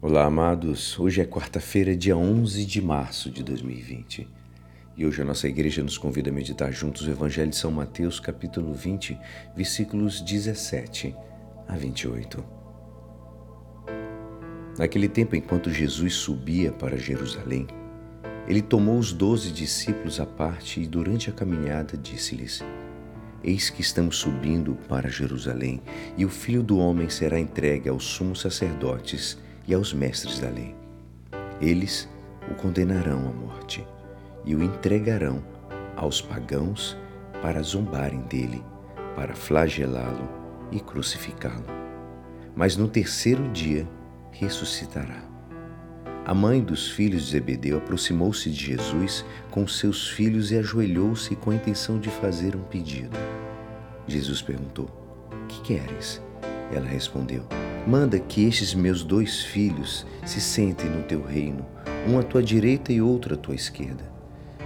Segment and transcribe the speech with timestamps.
[0.00, 0.96] Olá, amados.
[0.96, 4.28] Hoje é quarta-feira, dia 11 de março de 2020.
[4.96, 8.20] E hoje a nossa igreja nos convida a meditar juntos o Evangelho de São Mateus,
[8.20, 9.18] capítulo 20,
[9.56, 11.12] versículos 17
[11.66, 12.44] a 28.
[14.78, 17.66] Naquele tempo, enquanto Jesus subia para Jerusalém,
[18.46, 22.62] ele tomou os doze discípulos à parte e, durante a caminhada, disse-lhes:
[23.42, 25.82] Eis que estamos subindo para Jerusalém,
[26.16, 29.36] e o filho do homem será entregue aos sumos sacerdotes
[29.68, 30.74] e aos mestres da lei.
[31.60, 32.08] Eles
[32.50, 33.86] o condenarão à morte
[34.44, 35.44] e o entregarão
[35.94, 36.96] aos pagãos
[37.42, 38.64] para zombarem dele,
[39.14, 40.26] para flagelá-lo
[40.72, 41.66] e crucificá-lo.
[42.56, 43.86] Mas no terceiro dia
[44.32, 45.22] ressuscitará.
[46.24, 51.50] A mãe dos filhos de Zebedeu aproximou-se de Jesus com seus filhos e ajoelhou-se com
[51.50, 53.16] a intenção de fazer um pedido.
[54.06, 54.90] Jesus perguntou:
[55.48, 56.20] Que queres?
[56.70, 57.46] Ela respondeu:
[57.86, 61.64] Manda que estes meus dois filhos se sentem no teu reino,
[62.06, 64.04] um à tua direita e outro à tua esquerda.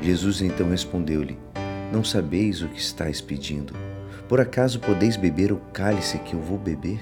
[0.00, 1.38] Jesus então respondeu-lhe:
[1.92, 3.74] Não sabeis o que estáis pedindo.
[4.28, 7.00] Por acaso podeis beber o cálice que eu vou beber?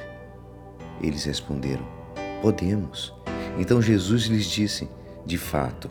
[1.00, 1.86] Eles responderam:
[2.42, 3.14] Podemos.
[3.58, 4.88] Então Jesus lhes disse:
[5.24, 5.90] De fato,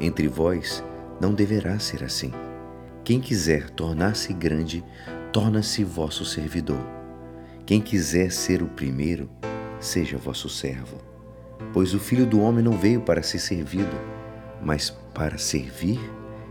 [0.00, 0.82] Entre vós
[1.20, 2.32] não deverá ser assim.
[3.04, 4.82] Quem quiser tornar-se grande,
[5.30, 6.80] torna-se vosso servidor.
[7.66, 9.28] Quem quiser ser o primeiro,
[9.78, 10.96] seja vosso servo.
[11.74, 13.94] Pois o Filho do Homem não veio para ser servido,
[14.62, 16.00] mas para servir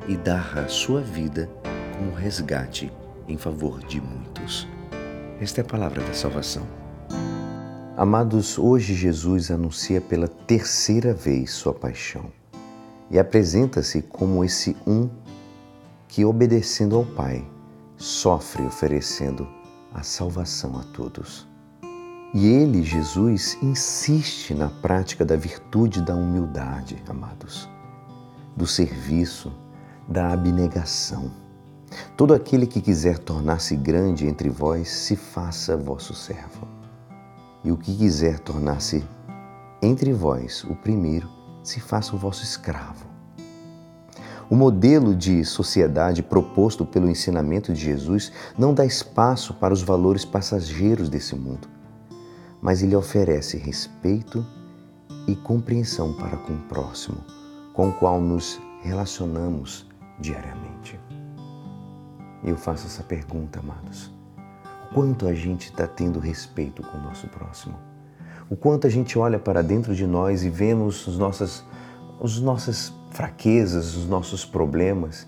[0.08, 1.50] e dar a sua vida
[1.98, 2.92] como resgate
[3.28, 4.68] em favor de muitos.
[5.42, 6.68] Esta é a palavra da salvação.
[7.98, 12.39] Amados, hoje Jesus anuncia pela terceira vez sua paixão
[13.10, 15.10] e apresenta-se como esse um
[16.08, 17.46] que, obedecendo ao Pai,
[17.98, 19.48] sofre oferecendo
[19.94, 21.48] a salvação a todos.
[22.34, 27.68] E ele, Jesus, insiste na prática da virtude da humildade, amados,
[28.56, 29.52] do serviço,
[30.08, 31.32] da abnegação.
[32.16, 36.68] Todo aquele que quiser tornar-se grande entre vós, se faça vosso servo.
[37.64, 39.04] E o que quiser tornar-se
[39.82, 41.28] entre vós o primeiro,
[41.70, 43.06] se faça o vosso escravo.
[44.50, 50.26] O modelo de sociedade proposto pelo ensinamento de Jesus não dá espaço para os valores
[50.26, 51.68] passageiros desse mundo,
[52.60, 54.44] mas ele oferece respeito
[55.28, 57.24] e compreensão para com o próximo,
[57.74, 59.88] com o qual nos relacionamos
[60.20, 61.00] diariamente.
[62.44, 64.12] Eu faço essa pergunta, amados.
[64.92, 67.78] Quanto a gente está tendo respeito com o nosso próximo?
[68.50, 71.64] O quanto a gente olha para dentro de nós e vemos as nossas,
[72.22, 75.28] as nossas fraquezas, os nossos problemas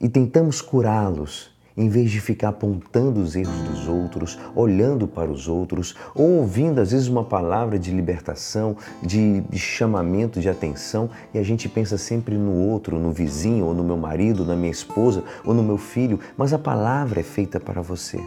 [0.00, 5.48] e tentamos curá-los em vez de ficar apontando os erros dos outros, olhando para os
[5.48, 11.38] outros, ou ouvindo às vezes uma palavra de libertação, de, de, chamamento de atenção, e
[11.38, 15.24] a gente pensa sempre no outro, no vizinho, ou no meu marido, na minha esposa,
[15.44, 18.20] ou no meu filho, mas a palavra é feita para você.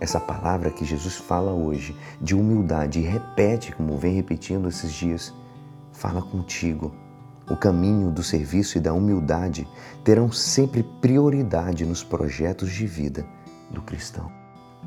[0.00, 5.34] Essa palavra que Jesus fala hoje, de humildade, e repete, como vem repetindo esses dias,
[5.92, 6.94] fala contigo
[7.50, 9.66] o caminho do serviço e da humildade
[10.04, 13.26] terão sempre prioridade nos projetos de vida
[13.70, 14.30] do cristão.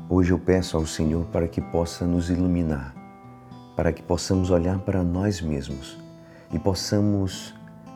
[0.08, 2.94] Hoje eu peço ao Senhor para que possa nos iluminar,
[3.74, 5.98] para que possamos olhar para nós mesmos
[6.52, 7.54] e possamos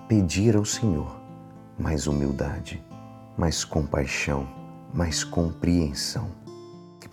[0.08, 1.16] pedir ao Senhor
[1.78, 2.82] mais humildade,
[3.36, 4.48] mais compaixão,
[4.92, 6.45] mais compreensão.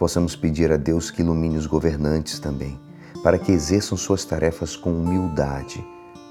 [0.04, 2.78] Possamos pedir a Deus que ilumine os governantes também,
[3.24, 5.82] para que exerçam suas tarefas com humildade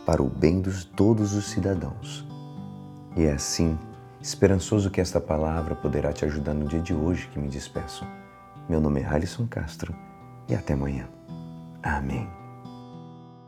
[0.04, 2.28] para o bem de todos os cidadãos.
[3.16, 3.78] E é assim,
[4.20, 8.06] esperançoso que esta palavra poderá te ajudar no dia de hoje que me despeço.
[8.68, 9.94] Meu nome é Alisson Castro
[10.50, 11.08] e até amanhã.
[11.82, 12.41] Amém.